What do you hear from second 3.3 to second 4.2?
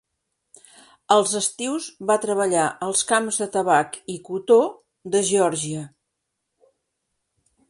de tabac i